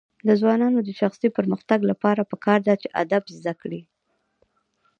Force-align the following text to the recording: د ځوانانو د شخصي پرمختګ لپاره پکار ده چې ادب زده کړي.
د 0.27 0.29
ځوانانو 0.41 0.79
د 0.83 0.89
شخصي 0.99 1.27
پرمختګ 1.37 1.79
لپاره 1.91 2.29
پکار 2.31 2.59
ده 2.67 2.73
چې 2.81 2.87
ادب 3.01 3.23
زده 3.37 3.53
کړي. 3.61 3.81